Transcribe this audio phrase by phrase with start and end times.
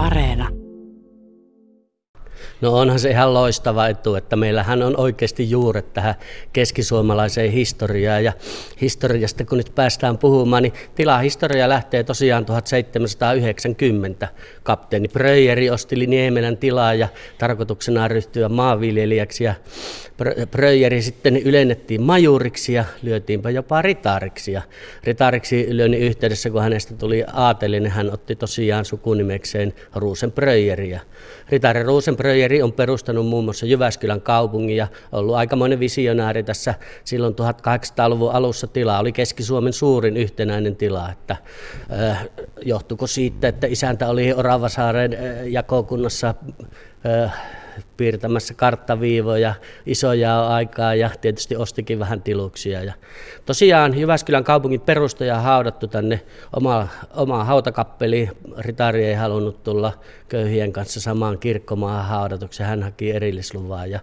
[0.00, 0.59] Areena.
[2.60, 6.14] No onhan se ihan loistava etu, että meillähän on oikeasti juuret tähän
[6.52, 8.24] keskisuomalaiseen historiaan.
[8.24, 8.32] Ja
[8.80, 14.28] historiasta kun nyt päästään puhumaan, niin tilahistoria lähtee tosiaan 1790.
[14.62, 17.08] Kapteeni Pröjeri osti Niemelän tilaa ja
[17.38, 19.44] tarkoituksena ryhtyä maanviljelijäksi.
[19.44, 19.54] Ja
[20.50, 24.52] Pröjeri sitten ylennettiin majuriksi ja lyötiinpä jopa ritaariksi.
[24.52, 24.62] Ja
[25.04, 30.90] ritaariksi lyönnin yhteydessä, kun hänestä tuli aatelinen, hän otti tosiaan sukunimekseen Ruusen Pröjeri.
[30.90, 31.00] Ja
[31.48, 32.16] Ritari Ruusen
[32.50, 38.66] Pröjeri on perustanut muun muassa Jyväskylän kaupungin ja ollut aikamoinen visionääri tässä silloin 1800-luvun alussa
[38.66, 38.98] tila.
[38.98, 41.10] Oli Keski-Suomen suurin yhtenäinen tila.
[41.12, 41.36] Että,
[41.92, 42.28] äh,
[42.62, 46.34] johtuiko siitä, että isäntä oli Oravasaaren äh, jakokunnassa
[47.24, 47.32] äh,
[47.96, 49.54] piirtämässä karttaviivoja,
[49.86, 52.84] isoja aikaa ja tietysti ostikin vähän tiluksia.
[52.84, 52.92] Ja
[53.46, 56.20] tosiaan Jyväskylän kaupungin perustaja on haudattu tänne
[56.56, 58.30] oma, omaan hautakappeliin.
[58.58, 59.92] Ritari ei halunnut tulla
[60.28, 62.62] köyhien kanssa samaan kirkkomaahan haudatuksi.
[62.62, 64.00] Hän haki erillisluvaa ja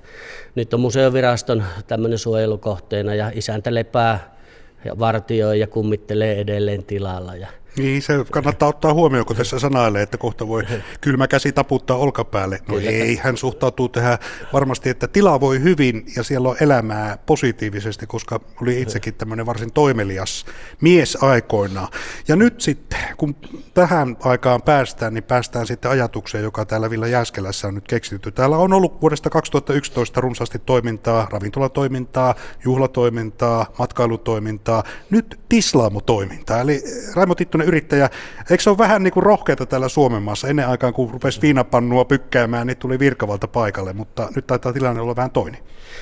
[0.55, 4.37] nyt on museoviraston tämmöinen suojelukohteena ja isäntä lepää
[4.85, 7.35] ja vartioi ja kummittelee edelleen tilalla.
[7.35, 10.63] Ja niin, se kannattaa ottaa huomioon, kun tässä sanailee, että kohta voi
[11.01, 12.59] kylmä käsi taputtaa olkapäälle.
[12.67, 12.89] No Kyllä.
[12.89, 14.17] ei, hän suhtautuu tähän
[14.53, 19.73] varmasti, että tila voi hyvin ja siellä on elämää positiivisesti, koska oli itsekin tämmöinen varsin
[19.73, 20.45] toimelias
[20.81, 21.87] mies aikoinaan.
[22.27, 23.35] Ja nyt sitten, kun
[23.73, 28.31] tähän aikaan päästään, niin päästään sitten ajatukseen, joka täällä Villa Jääskelässä on nyt keksitty.
[28.31, 36.61] Täällä on ollut vuodesta 2011 runsaasti toimintaa, ravintolatoimintaa, juhlatoimintaa, matkailutoimintaa, nyt tislaamotoimintaa.
[36.61, 36.83] Eli
[37.15, 38.09] Raimo Tittunen yrittäjä.
[38.49, 40.47] Eikö se ole vähän niin kuin rohkeata täällä Suomen maassa?
[40.47, 45.15] Ennen aikaan, kun rupesi viinapannua pykkäämään, niin tuli virkavalta paikalle, mutta nyt taitaa tilanne olla
[45.15, 45.59] vähän toinen.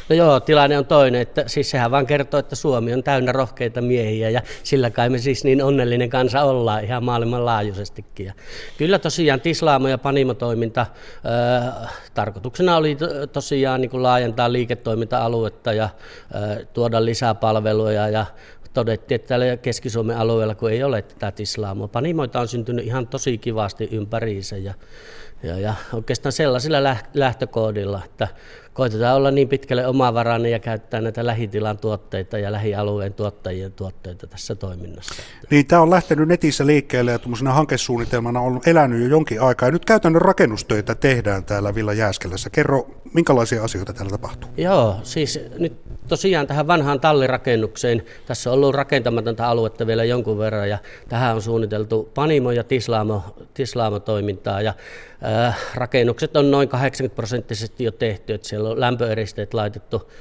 [0.09, 1.21] No joo, tilanne on toinen.
[1.21, 5.17] Että, siis sehän vaan kertoo, että Suomi on täynnä rohkeita miehiä ja sillä kai me
[5.17, 8.25] siis niin onnellinen kansa ollaan ihan maailmanlaajuisestikin.
[8.25, 8.33] Ja
[8.77, 12.97] kyllä tosiaan tislaamo- ja panimotoiminta äh, tarkoituksena oli
[13.33, 18.25] tosiaan niin kuin laajentaa liiketoiminta-aluetta ja äh, tuoda lisää palveluja ja
[18.75, 23.37] todettiin, että täällä Keski-Suomen alueella, kun ei ole tätä tislaamua, panimoita on syntynyt ihan tosi
[23.37, 24.73] kivasti ympäriinsä ja,
[25.45, 26.77] ja, ja oikeastaan sellaisilla
[27.13, 28.27] lähtökoodilla, että
[28.73, 34.55] koitetaan olla niin pitkälle omavarainen ja käyttää näitä lähitilan tuotteita ja lähialueen tuottajien tuotteita tässä
[34.55, 35.15] toiminnassa.
[35.49, 39.67] Niin, tämä on lähtenyt netissä liikkeelle ja tuommoisena hankesuunnitelmana on elänyt jo jonkin aikaa.
[39.67, 42.49] Ja nyt käytännön rakennustöitä tehdään täällä Villa Jääskelässä.
[42.49, 44.49] Kerro, minkälaisia asioita täällä tapahtuu?
[44.57, 45.73] Joo, siis nyt
[46.07, 48.03] tosiaan tähän vanhaan tallirakennukseen.
[48.25, 50.77] Tässä on ollut rakentamatonta aluetta vielä jonkun verran ja
[51.09, 53.23] tähän on suunniteltu panimo- ja tislaamo,
[53.53, 54.61] tislaamo-toimintaa.
[54.61, 54.73] Ja,
[55.73, 60.11] rakennukset on noin 80 prosenttisesti jo tehty, että siellä on lämpöeristeet laitettu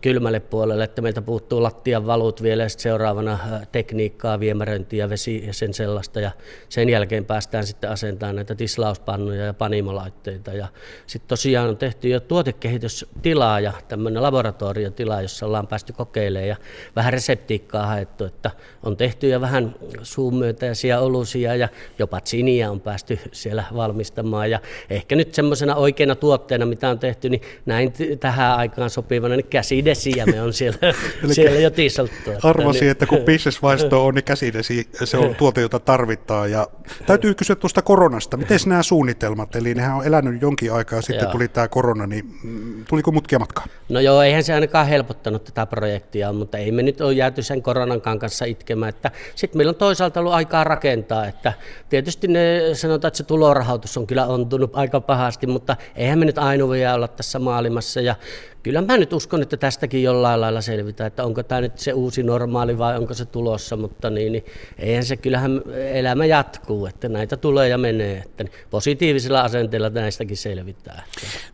[0.00, 3.38] kylmälle puolelle, että meiltä puuttuu lattian valut vielä ja seuraavana
[3.72, 6.20] tekniikkaa, viemäröintiä, vesi ja sen sellaista.
[6.20, 6.30] Ja
[6.68, 10.52] sen jälkeen päästään sitten asentamaan näitä tislauspannuja ja panimolaitteita.
[10.52, 10.68] Ja
[11.06, 16.56] sitten tosiaan on tehty jo tuotekehitystilaa ja tämmöinen laboratoriotila, jossa ollaan päästy kokeilemaan ja
[16.96, 18.50] vähän reseptiikkaa haettu, että
[18.82, 21.68] on tehty jo vähän suumyönteisiä olusia ja
[21.98, 24.50] jopa siniä on päästy siellä valmistamaan.
[24.50, 24.60] Ja
[24.90, 29.75] ehkä nyt semmoisena oikeana tuotteena, mitä on tehty, niin näin tähän aikaan sopivana, niin käsi
[29.84, 30.78] käsidesiä me on siellä,
[31.32, 32.30] siellä jo tiisalttu.
[32.42, 32.90] Arvasin, niin.
[32.90, 36.50] että kun bisnesvaisto on, niin käsidesi se on tuote, jota tarvitaan.
[36.50, 36.66] Ja
[37.06, 38.36] täytyy kysyä tuosta koronasta.
[38.36, 39.56] Miten nämä suunnitelmat?
[39.56, 41.32] Eli nehän on elänyt jonkin aikaa sitten, joo.
[41.32, 42.24] tuli tämä korona, niin
[42.88, 43.68] tuliko mutkia matkaan?
[43.88, 47.62] No joo, eihän se ainakaan helpottanut tätä projektia, mutta ei me nyt ole jääty sen
[47.62, 48.92] koronankaan kanssa itkemään.
[49.34, 51.52] Sitten meillä on toisaalta ollut aikaa rakentaa, että
[51.88, 56.38] tietysti ne sanotaan, että se tulorahoitus on kyllä ontunut aika pahasti, mutta eihän me nyt
[56.38, 58.00] ainoa olla tässä maailmassa.
[58.00, 58.14] Ja
[58.66, 62.22] kyllä mä nyt uskon, että tästäkin jollain lailla selvitään, että onko tämä nyt se uusi
[62.22, 64.44] normaali vai onko se tulossa, mutta niin, niin
[64.78, 65.62] eihän se, kyllähän
[65.92, 71.02] elämä jatkuu, että näitä tulee ja menee, että positiivisella asenteella näistäkin selvitään.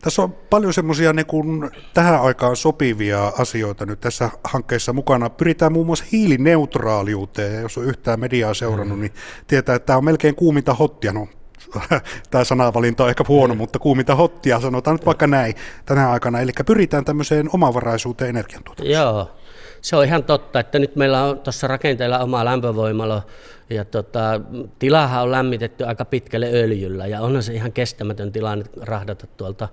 [0.01, 5.29] Tässä on paljon semmoisia niin tähän aikaan sopivia asioita nyt tässä hankkeessa mukana.
[5.29, 9.01] Pyritään muun muassa hiilineutraaliuteen, jos on yhtään mediaa seurannut, mm.
[9.01, 9.13] niin
[9.47, 11.13] tietää, että tämä on melkein kuuminta hottia.
[11.13, 11.27] No,
[12.31, 15.53] tämä sanavalinta on ehkä huono, mutta kuuminta hottia sanotaan nyt vaikka näin
[15.85, 16.39] tänä aikana.
[16.39, 18.99] Eli pyritään tämmöiseen omavaraisuuteen energiantuotannossa.
[18.99, 19.31] Joo,
[19.83, 23.21] se on ihan totta, että nyt meillä on tuossa rakenteella oma lämpövoimalo
[23.69, 24.41] ja tota,
[24.79, 29.69] tilahan on lämmitetty aika pitkälle öljyllä ja onhan se ihan kestämätön tilanne rahdata tuolta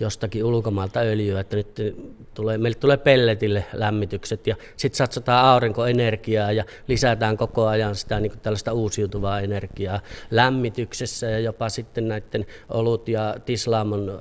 [0.00, 1.96] jostakin ulkomailta öljyä, että nyt
[2.34, 8.32] tulee, meille tulee pelletille lämmitykset ja sitten satsataan aurinkoenergiaa ja lisätään koko ajan sitä niin
[8.42, 10.00] tällaista uusiutuvaa energiaa
[10.30, 14.20] lämmityksessä ja jopa sitten näiden olut- ja tislaamon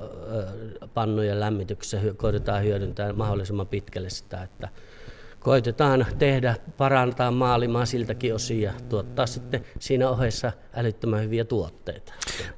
[0.93, 4.69] pannujen lämmityksessä koitetaan hyödyntää mahdollisimman pitkälle sitä, että
[5.43, 12.13] koitetaan tehdä, parantaa maailmaa siltäkin osin ja tuottaa sitten siinä ohessa älyttömän hyviä tuotteita.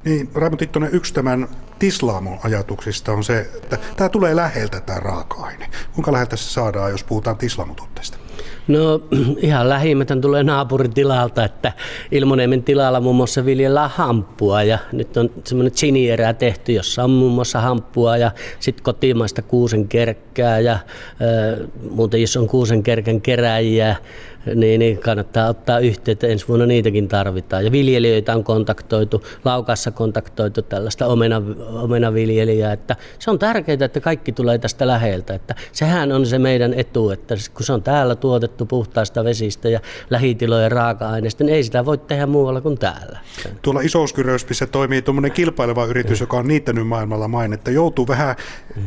[0.05, 1.47] Niin, Raimo Tittonen, yksi tämän
[1.79, 5.69] Tislaamon ajatuksista on se, että tämä tulee läheltä tämä raaka-aine.
[5.95, 8.17] Kuinka läheltä se saadaan, jos puhutaan Tislamotuotteista?
[8.67, 9.01] No
[9.47, 11.73] ihan lähimmät tulee naapuritilalta, että
[12.12, 17.31] Ilmoniemen tilalla muun muassa viljellään hamppua ja nyt on semmoinen chinierää tehty, jossa on muun
[17.31, 20.79] muassa hamppua ja sitten kotimaista kuusenkerkkää ja äh,
[21.89, 23.95] muuten jos on kuusenkerkän keräjiä,
[24.56, 26.27] niin, niin kannattaa ottaa yhteyttä.
[26.27, 27.65] Ensi vuonna niitäkin tarvitaan.
[27.65, 32.74] Ja viljelijöitä on kontaktoitu, laukassa kontaktoitu tällaista omena, omenaviljelijää.
[32.74, 35.33] Että se on tärkeää, että kaikki tulee tästä läheltä.
[35.33, 39.80] Että sehän on se meidän etu, että kun se on täällä tuotettu puhtaista vesistä ja
[40.09, 43.19] lähitilojen raaka-aineista, niin ei sitä voi tehdä muualla kuin täällä.
[43.62, 47.71] Tuolla Isouskyröspissä toimii tuommoinen kilpaileva yritys, joka on niittänyt maailmalla mainetta.
[47.71, 48.36] Joutuu vähän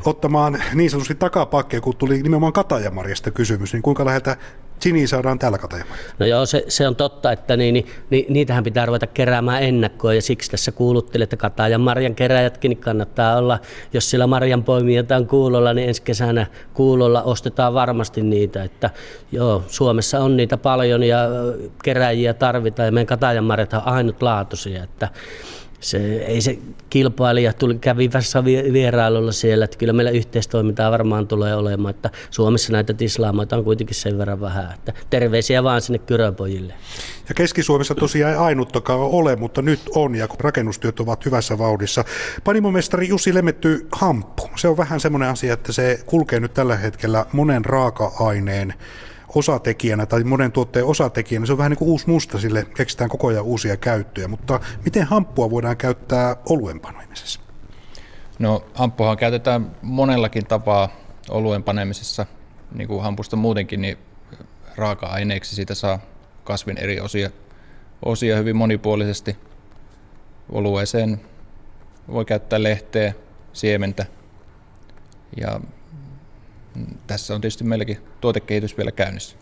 [0.04, 3.72] ottamaan niin sanotusti takapakkeja, kun tuli nimenomaan katajamarjasta kysymys.
[3.72, 4.37] Niin kuinka läheltä
[4.80, 5.98] Gini saadaan täällä kateemaan.
[6.19, 10.14] No joo, se, se on totta, että niin, niin, niin, niitähän pitää ruveta keräämään ennakkoon
[10.14, 13.58] ja siksi tässä kuuluttelin, että Katajan marjan keräjätkin niin kannattaa olla,
[13.92, 18.90] jos sillä marjan poimijoita on kuulolla, niin ensi kesänä kuulolla ostetaan varmasti niitä, että
[19.32, 21.19] joo, Suomessa on niitä paljon ja
[21.84, 25.08] keräjiä tarvitaan ja meidän Katajan marjat on ainutlaatuisia, että
[25.80, 26.58] se, ei se
[26.90, 32.72] kilpailija tuli, kävi vasta vierailulla siellä, että kyllä meillä yhteistoimintaa varmaan tulee olemaan, että Suomessa
[32.72, 36.75] näitä tislaamoita on kuitenkin sen verran vähän, että terveisiä vaan sinne kyrönpojille.
[37.28, 42.04] Ja Keski-Suomessa tosiaan ei ainuttakaan ole, mutta nyt on ja rakennustyöt ovat hyvässä vauhdissa.
[42.44, 47.26] Panimomestari Jussi Lemetty Hamppu, se on vähän semmoinen asia, että se kulkee nyt tällä hetkellä
[47.32, 48.75] monen raaka-aineen
[49.34, 51.46] osatekijänä tai monen tuotteen osatekijänä.
[51.46, 54.28] Se on vähän niin kuin uusi musta, sille keksitään koko ajan uusia käyttöjä.
[54.28, 57.40] Mutta miten hamppua voidaan käyttää oluen panemisessa?
[58.38, 60.88] No hamppuahan käytetään monellakin tapaa
[61.30, 62.26] oluen panemisessa,
[62.75, 63.98] niin kuin hampusta muutenkin, niin
[64.76, 65.98] raaka-aineeksi siitä saa
[66.44, 67.30] kasvin eri osia,
[68.04, 69.36] osia hyvin monipuolisesti.
[70.52, 71.20] Olueeseen
[72.12, 73.14] voi käyttää lehteä,
[73.52, 74.06] siementä
[75.40, 75.60] ja
[77.06, 79.36] tässä on tietysti meilläkin tuotekehitys vielä käynnissä.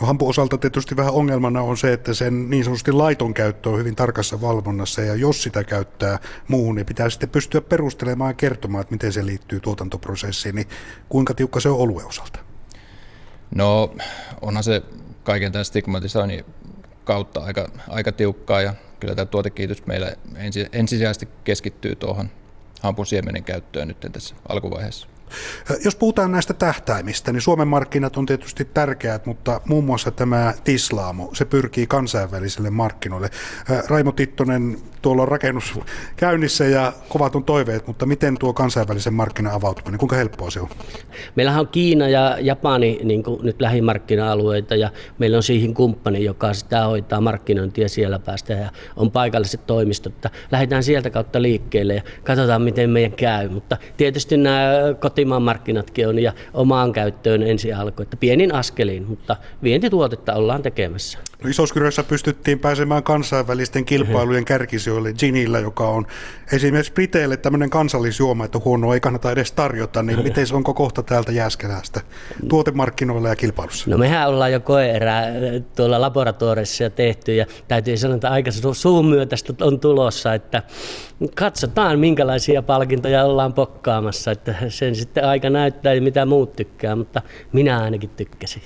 [0.00, 3.78] No hampu osalta tietysti vähän ongelmana on se, että sen niin sanotusti laiton käyttö on
[3.78, 6.18] hyvin tarkassa valvonnassa ja jos sitä käyttää
[6.48, 10.68] muuhun, niin pitää sitten pystyä perustelemaan ja kertomaan, että miten se liittyy tuotantoprosessiin, niin
[11.08, 12.38] kuinka tiukka se on oluen osalta?
[13.54, 13.94] No
[14.40, 14.82] onhan se
[15.24, 16.44] kaiken tämän stigmatisoinnin
[17.04, 22.30] kautta aika, aika tiukkaa ja kyllä tämä tuotekehitys meillä ensi, ensisijaisesti keskittyy tuohon
[22.80, 25.15] hampun siemenen käyttöön nyt tässä alkuvaiheessa.
[25.84, 31.30] Jos puhutaan näistä tähtäimistä, niin Suomen markkinat on tietysti tärkeät, mutta muun muassa tämä Tislaamo,
[31.34, 33.30] se pyrkii kansainvälisille markkinoille.
[33.88, 35.80] Raimo Tittonen, tuolla on rakennus
[36.16, 40.68] käynnissä ja kovat on toiveet, mutta miten tuo kansainvälisen markkinan avautuminen, kuinka helppoa se on?
[41.36, 46.54] Meillähän on Kiina ja Japani niin kuin nyt lähimarkkina-alueita ja meillä on siihen kumppani, joka
[46.54, 50.14] sitä hoitaa markkinointia siellä päästä ja on paikalliset toimistot.
[50.52, 54.70] Lähdetään sieltä kautta liikkeelle ja katsotaan, miten meidän käy, mutta tietysti nämä
[55.16, 61.18] kotimaan markkinatkin on ja omaan käyttöön ensi alku, että pienin askeliin, mutta vientituotetta ollaan tekemässä.
[61.44, 66.06] Isoskyrössä pystyttiin pääsemään kansainvälisten kilpailujen kärkisijoille Ginillä, joka on
[66.52, 71.02] esimerkiksi Briteille tämmöinen kansallisjuoma, että huono ei kannata edes tarjota, niin miten se onko kohta
[71.02, 72.00] täältä Jääskelästä
[72.48, 73.90] tuotemarkkinoilla ja kilpailussa?
[73.90, 75.26] No mehän ollaan jo koeerää
[75.76, 80.62] tuolla laboratoriossa tehty ja täytyy sanoa, että aika suun myötästä on tulossa, että
[81.34, 87.82] katsotaan minkälaisia palkintoja ollaan pokkaamassa, että sen sitten aika näyttää mitä muut tykkää, mutta minä
[87.82, 88.62] ainakin tykkäsin.